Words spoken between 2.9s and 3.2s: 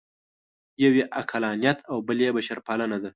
ده.